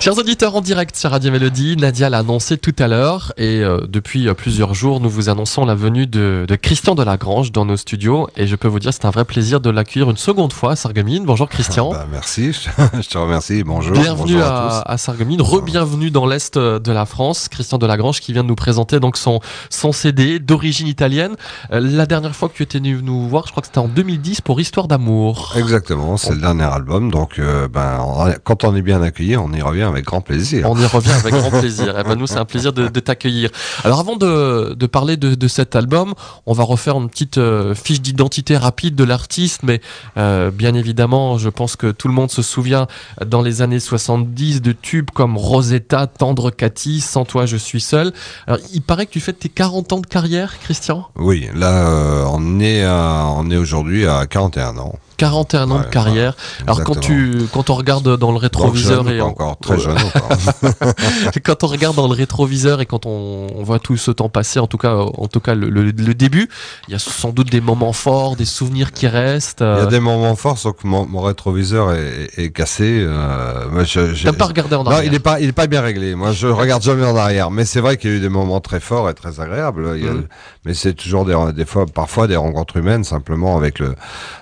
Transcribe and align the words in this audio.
Chers 0.00 0.16
auditeurs 0.16 0.56
en 0.56 0.62
direct 0.62 0.96
sur 0.96 1.10
Radio 1.10 1.30
Mélodie, 1.30 1.76
Nadia 1.76 2.08
l'a 2.08 2.20
annoncé 2.20 2.56
tout 2.56 2.74
à 2.78 2.88
l'heure 2.88 3.34
et 3.36 3.60
euh, 3.62 3.80
depuis 3.86 4.28
euh, 4.28 4.32
plusieurs 4.34 4.72
jours, 4.72 4.98
nous 4.98 5.10
vous 5.10 5.28
annonçons 5.28 5.66
la 5.66 5.74
venue 5.74 6.06
de, 6.06 6.46
de 6.48 6.56
Christian 6.56 6.94
Delagrange 6.94 7.52
dans 7.52 7.66
nos 7.66 7.76
studios 7.76 8.26
et 8.34 8.46
je 8.46 8.56
peux 8.56 8.66
vous 8.66 8.78
dire 8.78 8.94
c'est 8.94 9.04
un 9.04 9.10
vrai 9.10 9.26
plaisir 9.26 9.60
de 9.60 9.68
l'accueillir 9.68 10.08
une 10.08 10.16
seconde 10.16 10.54
fois 10.54 10.72
à 10.72 10.76
Sarreguemines. 10.76 11.26
Bonjour 11.26 11.50
Christian. 11.50 11.90
Bah, 11.90 12.06
merci, 12.10 12.50
je 12.94 13.08
te 13.10 13.18
remercie. 13.18 13.62
Bonjour. 13.62 13.92
Bienvenue 13.92 14.36
bonjour 14.36 14.42
à, 14.42 14.78
à, 14.78 14.92
à 14.92 14.96
Sarreguemines, 14.96 15.42
re-bienvenue 15.42 16.10
dans 16.10 16.24
l'est 16.24 16.56
de 16.56 16.92
la 16.92 17.04
France. 17.04 17.48
Christian 17.50 17.76
Delagrange 17.76 18.20
qui 18.20 18.32
vient 18.32 18.42
de 18.42 18.48
nous 18.48 18.54
présenter 18.56 19.00
donc 19.00 19.18
son 19.18 19.40
son 19.68 19.92
CD 19.92 20.38
d'origine 20.38 20.86
italienne. 20.88 21.36
Euh, 21.72 21.80
la 21.80 22.06
dernière 22.06 22.34
fois 22.34 22.48
que 22.48 22.54
tu 22.54 22.62
étais 22.62 22.78
venu 22.78 23.00
nous 23.02 23.28
voir, 23.28 23.44
je 23.46 23.50
crois 23.50 23.60
que 23.60 23.66
c'était 23.66 23.78
en 23.78 23.88
2010 23.88 24.40
pour 24.40 24.62
Histoire 24.62 24.88
d'amour. 24.88 25.52
Exactement, 25.56 26.16
c'est 26.16 26.32
le 26.32 26.40
dernier 26.40 26.64
album, 26.64 27.10
donc 27.10 27.38
euh, 27.38 27.68
ben 27.68 28.00
on- 28.02 28.32
quand 28.44 28.64
on 28.64 28.74
est 28.74 28.82
bien 28.82 29.02
accueilli, 29.02 29.36
on 29.36 29.52
y 29.52 29.60
revient 29.60 29.89
avec 29.90 30.04
grand 30.04 30.20
plaisir. 30.20 30.68
On 30.70 30.78
y 30.78 30.86
revient 30.86 31.10
avec 31.12 31.34
grand 31.34 31.50
plaisir. 31.60 31.98
Et 31.98 32.02
ben 32.02 32.14
nous, 32.16 32.26
c'est 32.26 32.38
un 32.38 32.44
plaisir 32.44 32.72
de, 32.72 32.88
de 32.88 33.00
t'accueillir. 33.00 33.50
Alors 33.84 34.00
avant 34.00 34.16
de, 34.16 34.74
de 34.74 34.86
parler 34.86 35.16
de, 35.16 35.34
de 35.34 35.48
cet 35.48 35.76
album, 35.76 36.14
on 36.46 36.52
va 36.52 36.64
refaire 36.64 36.96
une 36.96 37.08
petite 37.10 37.38
euh, 37.38 37.74
fiche 37.74 38.00
d'identité 38.00 38.56
rapide 38.56 38.94
de 38.94 39.04
l'artiste, 39.04 39.62
mais 39.62 39.80
euh, 40.16 40.50
bien 40.50 40.74
évidemment, 40.74 41.38
je 41.38 41.48
pense 41.48 41.76
que 41.76 41.90
tout 41.90 42.08
le 42.08 42.14
monde 42.14 42.30
se 42.30 42.42
souvient 42.42 42.86
dans 43.24 43.42
les 43.42 43.62
années 43.62 43.80
70 43.80 44.62
de 44.62 44.72
tubes 44.72 45.10
comme 45.12 45.36
Rosetta, 45.36 46.06
Tendre 46.06 46.50
Cathy, 46.50 47.00
Sans 47.00 47.24
toi 47.24 47.46
je 47.46 47.56
suis 47.56 47.80
seul. 47.80 48.12
Alors 48.46 48.60
il 48.72 48.82
paraît 48.82 49.06
que 49.06 49.12
tu 49.12 49.20
fais 49.20 49.32
tes 49.32 49.48
40 49.48 49.92
ans 49.92 50.00
de 50.00 50.06
carrière, 50.06 50.58
Christian? 50.60 51.06
Oui, 51.16 51.48
là 51.54 51.88
euh, 51.88 52.24
on 52.30 52.60
est 52.60 52.84
à- 52.84 53.26
on 53.36 53.50
est 53.50 53.56
aujourd'hui 53.56 54.06
à 54.06 54.26
41 54.26 54.78
ans. 54.78 54.94
41 55.20 55.70
ans 55.70 55.78
de 55.80 55.84
carrière. 55.84 56.34
Alors 56.66 56.82
quand 56.84 56.98
tu 56.98 57.42
quand 57.52 57.68
on 57.70 57.74
regarde 57.74 58.16
dans 58.16 58.32
le 58.32 58.38
rétroviseur 58.38 59.04
jeune, 59.04 59.14
et 59.14 59.20
on- 59.20 59.26
encore 59.28 59.58
très 59.58 59.78
jeune 59.78 59.96
encore. 59.98 60.28
quand 61.44 61.62
on 61.64 61.66
regarde 61.66 61.96
dans 61.96 62.06
le 62.08 62.14
rétroviseur 62.14 62.80
et 62.80 62.86
quand 62.86 63.06
on, 63.06 63.46
on 63.54 63.62
voit 63.62 63.78
tout 63.78 63.96
ce 63.96 64.10
temps 64.10 64.28
passé, 64.28 64.58
en 64.58 64.66
tout 64.66 64.78
cas, 64.78 64.94
en 64.96 65.26
tout 65.28 65.40
cas 65.40 65.54
le, 65.54 65.68
le- 65.68 65.90
le 65.90 66.14
début, 66.14 66.48
il 66.88 66.92
y 66.92 66.94
a 66.94 66.98
sans 66.98 67.30
doute 67.30 67.50
des 67.50 67.60
moments 67.60 67.92
forts, 67.92 68.36
des 68.36 68.44
souvenirs 68.44 68.92
qui 68.92 69.06
restent. 69.08 69.60
Il 69.60 69.64
y 69.64 69.66
euh, 69.66 69.82
a 69.86 69.90
des 69.90 70.00
moments 70.00 70.34
forts, 70.36 70.58
sauf 70.58 70.76
que 70.80 70.86
mon, 70.86 71.06
mon 71.06 71.20
rétroviseur 71.20 71.92
est, 71.92 72.30
est 72.38 72.50
cassé. 72.50 73.00
Euh, 73.06 73.84
T'as 74.24 74.32
pas 74.32 74.46
regardé 74.46 74.74
en 74.76 74.84
Non, 74.84 74.90
arrière 74.90 75.04
il 75.04 75.14
est 75.14 75.18
pas, 75.20 75.40
il 75.40 75.48
est 75.48 75.52
pas 75.52 75.66
bien 75.66 75.80
réglé. 75.80 76.14
Moi, 76.14 76.32
je 76.32 76.46
regarde 76.46 76.82
jamais 76.82 77.04
en 77.04 77.16
arrière. 77.16 77.50
Mais 77.50 77.64
c'est 77.64 77.80
vrai 77.80 77.96
qu'il 77.96 78.10
y 78.10 78.12
a 78.14 78.16
eu 78.16 78.20
des 78.20 78.28
moments 78.28 78.60
très 78.60 78.80
forts 78.80 79.08
et 79.10 79.14
très 79.14 79.40
agréables. 79.40 79.92
Il 79.96 80.04
y 80.04 80.08
a- 80.08 80.12
Mhm. 80.12 80.26
Mais 80.64 80.74
c'est 80.74 80.92
toujours 80.94 81.24
des, 81.24 81.34
des 81.54 81.64
fois, 81.64 81.86
parfois 81.86 82.26
des 82.26 82.36
rencontres 82.36 82.76
humaines, 82.76 83.02
simplement 83.04 83.56
avec 83.56 83.78
le, 83.78 83.94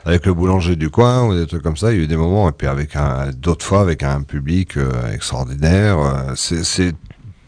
avec 0.05 0.27
le 0.27 0.35
boulanger 0.35 0.68
du 0.77 0.91
coin 0.91 1.25
ou 1.25 1.35
des 1.35 1.47
trucs 1.47 1.63
comme 1.63 1.77
ça. 1.77 1.93
Il 1.93 1.99
y 1.99 2.01
a 2.01 2.05
eu 2.05 2.07
des 2.07 2.17
moments 2.17 2.49
et 2.49 2.53
puis 2.53 2.67
avec 2.67 2.97
un, 2.97 3.31
d'autres 3.37 3.65
fois 3.65 3.81
avec 3.81 4.03
un 4.03 4.23
public 4.23 4.77
euh, 4.77 5.13
extraordinaire. 5.13 5.99
Euh, 5.99 6.33
C'est, 6.35 6.65
c'est 6.65 6.95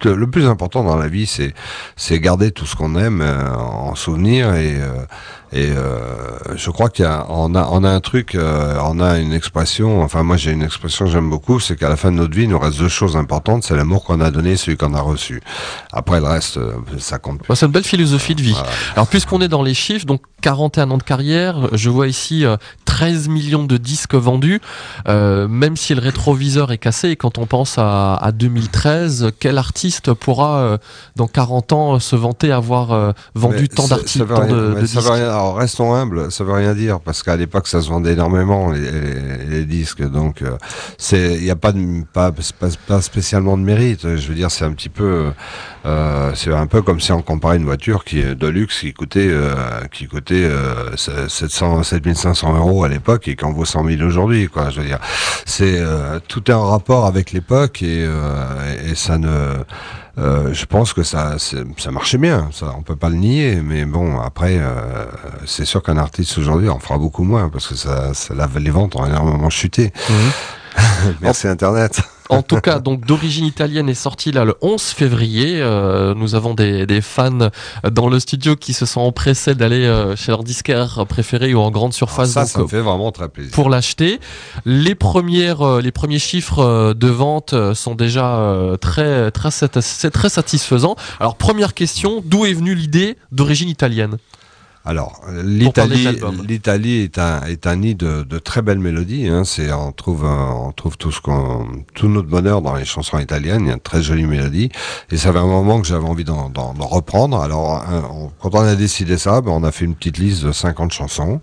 le 0.04 0.30
plus 0.30 0.46
important 0.46 0.84
dans 0.84 0.96
la 0.96 1.08
vie, 1.08 1.26
c'est, 1.26 1.52
c'est 1.96 2.18
garder 2.20 2.52
tout 2.52 2.66
ce 2.66 2.76
qu'on 2.76 2.96
aime 2.96 3.20
euh, 3.20 3.54
en 3.54 3.94
souvenir 3.94 4.54
et, 4.54 4.76
euh, 4.80 4.94
et 5.52 5.68
euh, 5.70 6.38
je 6.54 6.70
crois 6.70 6.88
qu'il 6.88 7.04
y 7.04 7.08
a, 7.08 7.26
on 7.28 7.54
a, 7.54 7.68
on 7.70 7.82
a 7.82 7.90
un 7.90 8.00
truc, 8.00 8.36
on 8.38 9.00
a 9.00 9.18
une 9.18 9.32
expression. 9.32 10.00
Enfin, 10.00 10.22
moi, 10.22 10.36
j'ai 10.36 10.52
une 10.52 10.62
expression 10.62 11.06
que 11.06 11.10
j'aime 11.10 11.28
beaucoup, 11.28 11.58
c'est 11.58 11.76
qu'à 11.76 11.88
la 11.88 11.96
fin 11.96 12.12
de 12.12 12.16
notre 12.16 12.34
vie, 12.34 12.44
il 12.44 12.50
nous 12.50 12.58
reste 12.58 12.78
deux 12.78 12.88
choses 12.88 13.16
importantes. 13.16 13.64
C'est 13.64 13.74
l'amour 13.74 14.04
qu'on 14.04 14.20
a 14.20 14.30
donné, 14.30 14.52
et 14.52 14.56
celui 14.56 14.76
qu'on 14.76 14.94
a 14.94 15.00
reçu. 15.00 15.42
Après, 15.92 16.20
le 16.20 16.26
reste, 16.26 16.60
ça 16.98 17.18
compte 17.18 17.38
plus. 17.38 17.48
Bah, 17.48 17.56
C'est 17.56 17.66
une 17.66 17.72
belle 17.72 17.82
philosophie 17.82 18.36
de 18.36 18.42
vie. 18.42 18.52
Voilà. 18.52 18.68
Alors 18.94 19.08
puisqu'on 19.08 19.40
est 19.40 19.48
dans 19.48 19.64
les 19.64 19.74
chiffres, 19.74 20.06
donc 20.06 20.22
41 20.40 20.92
ans 20.92 20.98
de 20.98 21.02
carrière, 21.02 21.68
je 21.72 21.90
vois 21.90 22.06
ici 22.06 22.44
13 23.00 23.28
millions 23.28 23.64
de 23.64 23.78
disques 23.78 24.14
vendus, 24.14 24.60
euh, 25.08 25.48
même 25.48 25.74
si 25.74 25.94
le 25.94 26.02
rétroviseur 26.02 26.70
est 26.70 26.76
cassé, 26.76 27.08
et 27.08 27.16
quand 27.16 27.38
on 27.38 27.46
pense 27.46 27.78
à, 27.78 28.14
à 28.16 28.30
2013, 28.30 29.30
quel 29.40 29.56
artiste 29.56 30.12
pourra 30.12 30.58
euh, 30.58 30.78
dans 31.16 31.26
40 31.26 31.72
ans 31.72 31.98
se 31.98 32.14
vanter 32.14 32.52
avoir 32.52 32.92
euh, 32.92 33.12
vendu 33.34 33.62
Mais 33.62 33.68
tant 33.68 33.86
rien- 34.34 34.46
de, 34.48 34.74
de 34.74 35.00
veut 35.00 35.10
rien- 35.12 35.30
alors 35.30 35.56
restons 35.56 35.94
humbles, 35.94 36.30
ça 36.30 36.44
veut 36.44 36.52
rien 36.52 36.74
dire 36.74 37.00
parce 37.00 37.22
qu'à 37.22 37.36
l'époque 37.36 37.68
ça 37.68 37.80
se 37.80 37.88
vendait 37.88 38.12
énormément 38.12 38.70
les, 38.70 38.80
les- 38.80 39.46
les 39.48 39.64
disques, 39.64 40.02
donc 40.06 40.42
il 41.12 41.40
n'y 41.42 41.50
a 41.50 41.56
pas 41.56 41.72
de 41.72 42.02
pas, 42.12 42.32
pas, 42.32 42.68
pas 42.86 43.00
spécialement 43.00 43.56
de 43.56 43.62
mérite. 43.62 44.02
Je 44.16 44.28
veux 44.28 44.34
dire 44.34 44.50
c'est 44.50 44.66
un 44.66 44.72
petit 44.72 44.90
peu 44.90 45.30
c'est 46.34 46.52
un 46.52 46.66
peu 46.66 46.82
comme 46.82 47.00
si 47.00 47.12
on 47.12 47.22
comparait 47.22 47.56
une 47.56 47.64
voiture 47.64 48.04
qui 48.04 48.22
de 48.22 48.46
luxe 48.46 48.80
qui 48.80 48.92
coûtait 48.92 49.30
qui 49.90 50.06
coûtait 50.06 50.44
euh, 50.44 50.94
700 50.96 51.82
7500 51.82 52.56
euros 52.58 52.84
à 52.84 52.89
l'époque 52.90 53.28
et 53.28 53.36
qui 53.36 53.44
en 53.44 53.52
vaut 53.52 53.64
100 53.64 53.84
000 53.86 54.02
aujourd'hui 54.02 54.48
quoi. 54.48 54.70
Je 54.70 54.80
veux 54.80 54.86
dire 54.86 55.00
c'est 55.46 55.78
euh, 55.78 56.20
tout 56.28 56.50
est 56.50 56.54
en 56.54 56.68
rapport 56.68 57.06
avec 57.06 57.32
l'époque 57.32 57.82
et, 57.82 58.04
euh, 58.06 58.90
et 58.90 58.94
ça 58.94 59.18
ne 59.18 59.54
euh, 60.18 60.52
je 60.52 60.66
pense 60.66 60.92
que 60.92 61.02
ça, 61.02 61.36
ça 61.38 61.90
marchait 61.90 62.18
bien, 62.18 62.50
ça, 62.52 62.74
on 62.76 62.82
peut 62.82 62.96
pas 62.96 63.08
le 63.08 63.16
nier, 63.16 63.62
mais 63.62 63.84
bon, 63.84 64.20
après, 64.20 64.58
euh, 64.58 65.06
c'est 65.46 65.64
sûr 65.64 65.82
qu'un 65.82 65.96
artiste 65.96 66.36
aujourd'hui 66.36 66.68
en 66.68 66.78
fera 66.78 66.98
beaucoup 66.98 67.22
moins 67.22 67.48
parce 67.48 67.68
que 67.68 67.74
ça, 67.74 68.12
ça 68.12 68.34
les 68.58 68.70
ventes 68.70 68.96
ont 68.96 69.06
énormément 69.06 69.50
chuté. 69.50 69.92
Merci 71.22 71.48
Internet. 71.48 72.02
En 72.30 72.42
tout 72.42 72.60
cas, 72.60 72.78
donc 72.78 73.04
d'origine 73.04 73.44
italienne 73.44 73.88
est 73.88 73.94
sorti 73.94 74.32
là 74.32 74.44
le 74.44 74.54
11 74.62 74.80
février. 74.82 75.60
Euh, 75.60 76.14
nous 76.14 76.34
avons 76.34 76.54
des, 76.54 76.86
des 76.86 77.00
fans 77.00 77.50
dans 77.90 78.08
le 78.08 78.20
studio 78.20 78.56
qui 78.56 78.72
se 78.72 78.86
sont 78.86 79.00
empressés 79.00 79.54
d'aller 79.54 79.84
euh, 79.84 80.16
chez 80.16 80.30
leur 80.30 80.44
disquaire 80.44 81.04
préféré 81.08 81.52
ou 81.54 81.60
en 81.60 81.70
grande 81.70 81.92
surface 81.92 82.30
ça, 82.30 82.42
donc, 82.42 82.50
ça 82.50 82.58
me 82.60 82.68
fait 82.68 82.80
vraiment 82.80 83.10
très 83.12 83.28
plaisir. 83.28 83.52
pour 83.52 83.68
l'acheter. 83.68 84.20
Les 84.64 84.94
premières, 84.94 85.62
euh, 85.62 85.80
les 85.80 85.92
premiers 85.92 86.18
chiffres 86.18 86.94
de 86.94 87.08
vente 87.08 87.54
sont 87.74 87.94
déjà 87.94 88.76
très 88.80 89.30
satisfaisants. 90.28 90.96
Alors 91.18 91.36
première 91.36 91.74
question, 91.74 92.22
d'où 92.24 92.46
est 92.46 92.52
venue 92.52 92.74
l'idée 92.74 93.16
d'origine 93.32 93.68
italienne? 93.68 94.16
Alors, 94.86 95.20
euh, 95.28 95.42
l'Italie, 95.44 96.08
l'Italie 96.48 97.02
est 97.02 97.18
un, 97.18 97.42
est 97.42 97.66
un 97.66 97.76
nid 97.76 97.94
de, 97.94 98.22
de 98.22 98.38
très 98.38 98.62
belles 98.62 98.78
mélodies. 98.78 99.28
Hein. 99.28 99.44
C'est, 99.44 99.70
on 99.72 99.92
trouve, 99.92 100.24
euh, 100.24 100.28
on 100.28 100.72
trouve 100.72 100.96
tout 100.96 101.12
ce 101.12 101.20
qu'on, 101.20 101.66
tout 101.94 102.08
notre 102.08 102.28
bonheur 102.28 102.62
dans 102.62 102.74
les 102.74 102.86
chansons 102.86 103.18
italiennes. 103.18 103.66
Il 103.66 103.68
y 103.68 103.72
a 103.72 103.76
de 103.76 103.80
très 103.80 104.02
jolies 104.02 104.24
mélodies. 104.24 104.70
Et 105.10 105.18
ça 105.18 105.32
fait 105.32 105.38
un 105.38 105.44
moment 105.46 105.80
que 105.82 105.86
j'avais 105.86 106.06
envie 106.06 106.24
d'en, 106.24 106.48
d'en- 106.48 106.72
d'en 106.72 106.86
reprendre. 106.86 107.38
Alors, 107.42 107.84
on- 108.10 108.30
quand 108.40 108.54
on 108.58 108.60
a 108.64 108.74
décidé 108.74 109.18
ça, 109.18 109.42
ben, 109.42 109.50
on 109.50 109.64
a 109.64 109.70
fait 109.70 109.84
une 109.84 109.94
petite 109.94 110.16
liste 110.16 110.44
de 110.44 110.52
50 110.52 110.92
chansons. 110.92 111.40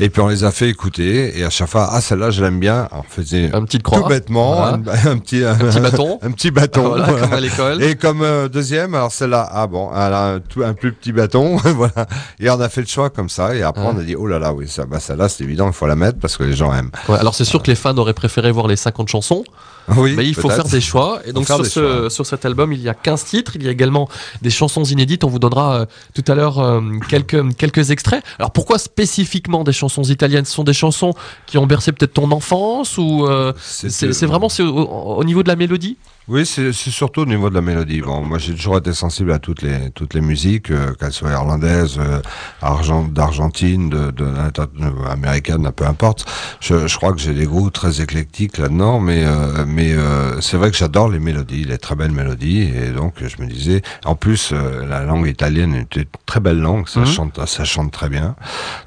Et 0.00 0.10
puis 0.10 0.20
on 0.20 0.26
les 0.28 0.42
a 0.42 0.50
fait 0.50 0.68
écouter. 0.68 1.38
Et 1.38 1.44
à 1.44 1.50
chaque 1.50 1.68
fois, 1.68 1.88
ah 1.92 2.00
celle-là, 2.00 2.30
je 2.30 2.42
l'aime 2.42 2.58
bien. 2.58 2.88
On 2.90 3.02
faisait 3.02 3.50
Un 3.54 3.62
petit 3.64 3.78
croix, 3.78 4.00
tout 4.02 4.08
bêtement 4.08 4.54
Voilà. 4.56 4.78
un, 5.04 5.10
un 5.12 5.18
petit, 5.18 5.44
un, 5.44 5.54
petit 5.54 5.78
bâton. 5.80 6.18
un 6.22 6.30
petit 6.32 6.50
bâton. 6.50 6.88
voilà, 6.88 7.06
comme 7.06 7.32
à 7.34 7.40
l'école. 7.40 7.82
Et 7.84 7.94
comme 7.94 8.22
euh, 8.22 8.48
deuxième, 8.48 8.96
alors 8.96 9.12
celle-là, 9.12 9.48
ah 9.52 9.68
bon, 9.68 9.90
elle 9.94 10.12
a 10.12 10.24
un, 10.34 10.40
tout, 10.40 10.64
un 10.64 10.74
plus 10.74 10.92
petit 10.92 11.12
bâton, 11.12 11.56
voilà. 11.64 12.06
Et 12.40 12.50
on 12.50 12.60
a 12.60 12.63
fait 12.68 12.80
le 12.80 12.86
choix 12.86 13.10
comme 13.10 13.28
ça, 13.28 13.54
et 13.54 13.62
après 13.62 13.82
Ah. 13.86 13.92
on 13.94 13.98
a 13.98 14.02
dit, 14.02 14.14
oh 14.16 14.26
là 14.26 14.38
là, 14.38 14.52
oui, 14.52 14.68
ça, 14.68 14.84
bah, 14.86 15.00
celle-là, 15.00 15.28
c'est 15.28 15.44
évident, 15.44 15.66
il 15.66 15.72
faut 15.72 15.86
la 15.86 15.96
mettre 15.96 16.18
parce 16.18 16.36
que 16.36 16.44
les 16.44 16.54
gens 16.54 16.72
aiment. 16.74 16.90
Ouais, 17.08 17.18
alors 17.18 17.34
c'est 17.34 17.44
sûr 17.44 17.62
que 17.62 17.70
les 17.70 17.74
fans 17.76 17.96
auraient 17.96 18.12
préféré 18.14 18.50
voir 18.50 18.66
les 18.66 18.76
50 18.76 19.08
chansons, 19.08 19.44
Oui, 19.96 20.14
mais 20.16 20.26
il 20.26 20.34
faut 20.34 20.48
faire 20.48 20.64
des 20.64 20.80
choix. 20.80 21.20
Et 21.26 21.32
donc 21.34 21.44
sur, 21.44 21.64
ce, 21.66 21.98
choix. 21.98 22.10
sur 22.10 22.24
cet 22.24 22.46
album, 22.46 22.72
il 22.72 22.80
y 22.80 22.88
a 22.88 22.94
15 22.94 23.24
titres. 23.24 23.52
Il 23.56 23.64
y 23.64 23.68
a 23.68 23.70
également 23.70 24.08
des 24.40 24.48
chansons 24.48 24.82
inédites. 24.84 25.24
On 25.24 25.28
vous 25.28 25.38
donnera 25.38 25.80
euh, 25.80 25.86
tout 26.14 26.24
à 26.26 26.34
l'heure 26.34 26.58
euh, 26.58 26.80
quelques, 27.10 27.54
quelques 27.56 27.90
extraits. 27.90 28.24
Alors 28.38 28.50
pourquoi 28.50 28.78
spécifiquement 28.78 29.62
des 29.62 29.74
chansons 29.74 30.02
italiennes? 30.04 30.46
Ce 30.46 30.54
sont 30.54 30.64
des 30.64 30.72
chansons 30.72 31.12
qui 31.44 31.58
ont 31.58 31.66
bercé 31.66 31.92
peut-être 31.92 32.14
ton 32.14 32.30
enfance 32.30 32.96
ou 32.96 33.26
euh, 33.26 33.52
C'est- 33.60 34.24
vraiment 34.24 34.48
c'est 34.48 34.62
au, 34.62 34.74
au 34.74 35.22
niveau 35.24 35.42
de 35.42 35.48
la 35.48 35.56
mélodie? 35.56 35.98
Oui, 36.26 36.46
c'est 36.46 36.72
surtout 36.72 37.20
au 37.20 37.26
niveau 37.26 37.50
de 37.50 37.54
la 37.54 37.60
mélodie. 37.60 38.00
Bon, 38.00 38.22
moi, 38.22 38.38
j'ai 38.38 38.54
toujours 38.54 38.78
été 38.78 38.94
sensible 38.94 39.30
à 39.30 39.38
toutes 39.38 39.60
les 39.60 39.90
toutes 39.90 40.14
les 40.14 40.22
musiques, 40.22 40.70
euh, 40.70 40.94
qu'elles 40.94 41.12
soient 41.12 41.32
irlandaises, 41.32 41.96
euh, 41.98 42.20
argent, 42.62 43.02
d'Argentine, 43.04 43.90
de, 43.90 44.10
de, 44.10 44.24
de- 44.24 45.06
américaine, 45.10 45.70
peu 45.76 45.84
importe. 45.84 46.24
Je, 46.60 46.86
je 46.86 46.96
crois 46.96 47.12
que 47.12 47.18
j'ai 47.18 47.34
des 47.34 47.44
goûts 47.44 47.68
très 47.68 48.00
éclectiques 48.00 48.56
là-dedans, 48.56 49.00
mais 49.00 49.22
euh, 49.26 49.66
mais 49.66 49.92
c'est 50.40 50.56
vrai 50.56 50.70
que 50.70 50.76
j'adore 50.78 51.10
les 51.10 51.18
mélodies, 51.18 51.64
les 51.64 51.76
très 51.76 51.94
belles 51.94 52.10
mélodies, 52.12 52.62
et 52.74 52.88
donc 52.90 53.16
je 53.22 53.42
me 53.42 53.46
disais, 53.46 53.82
en 54.06 54.14
plus, 54.14 54.52
la 54.88 55.02
langue 55.04 55.26
italienne 55.26 55.74
est 55.74 55.94
une 55.96 56.04
très 56.24 56.40
belle 56.40 56.58
langue, 56.58 56.88
ça 56.88 57.00
Mhm. 57.00 57.06
chante, 57.06 57.46
ça 57.46 57.64
chante 57.64 57.92
très 57.92 58.08
bien. 58.08 58.34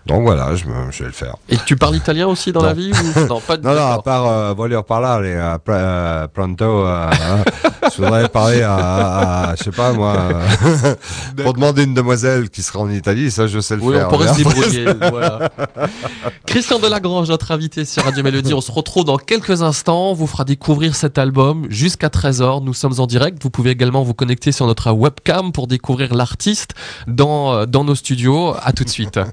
Donc 0.07 0.23
voilà, 0.23 0.56
je, 0.56 0.65
me, 0.65 0.89
je 0.91 1.00
vais 1.03 1.09
le 1.09 1.12
faire. 1.12 1.35
Et 1.50 1.57
tu 1.67 1.75
parles 1.75 1.95
italien 1.97 2.25
aussi 2.25 2.51
dans 2.51 2.62
Non. 2.62 2.67
la 2.67 2.73
vie 2.73 2.91
ou... 2.91 3.19
Non, 3.27 3.41
pas 3.41 3.57
Non, 3.63 3.75
non, 3.75 3.91
à 3.91 4.01
part 4.01 4.56
voler 4.56 4.75
euh, 4.75 5.57
pr- 5.57 5.59
euh, 5.69 6.27
pronto, 6.33 6.65
je 7.95 8.01
voudrais 8.01 8.29
parler 8.29 8.62
à, 8.62 8.75
à- 8.75 9.50
à- 9.51 9.56
je 9.56 9.63
sais 9.63 9.71
pas 9.71 9.94
moi, 9.94 10.18
pour 11.44 11.53
demander 11.53 11.83
une 11.83 11.94
demoiselle 11.94 12.50
qui 12.50 12.62
sera 12.63 12.79
en 12.79 12.89
Italie, 12.89 13.31
ça 13.31 13.47
je 13.47 13.59
sais 13.59 13.75
le 13.75 13.81
Oui, 13.83 13.95
faire. 13.95 14.07
on 14.07 14.09
pourrait 14.12 14.27
se 14.29 14.38
débrouiller. 14.38 14.85
voilà. 15.12 15.50
Christian 16.45 16.79
Delagrange, 16.79 17.29
notre 17.29 17.51
invité 17.51 17.85
sur 17.85 18.03
Radio 18.03 18.24
Mélodie. 18.24 18.53
On 18.53 18.62
se 18.62 18.71
retrouve 18.71 19.03
dans 19.06 19.18
quelques 19.18 19.62
instants. 19.62 20.12
On 20.12 20.13
vous 20.13 20.27
fera 20.27 20.44
découvrir 20.45 20.95
cet 20.95 21.18
album 21.18 21.65
jusqu'à 21.69 22.07
13h. 22.07 22.63
Nous 22.63 22.74
sommes 22.74 23.00
en 23.00 23.07
direct. 23.07 23.41
Vous 23.41 23.50
pouvez 23.50 23.71
également 23.71 24.03
vous 24.03 24.13
connecter 24.13 24.51
sur 24.51 24.65
notre 24.68 24.91
webcam 24.91 25.51
pour 25.51 25.68
découvrir 25.68 26.13
l'artiste 26.15 26.74
dans, 27.07 27.53
euh, 27.53 27.65
dans 27.65 27.83
nos 27.83 27.95
studios. 27.95 28.56
À 28.62 28.71
tout 28.74 28.83
de 28.83 28.89
suite. 28.89 29.19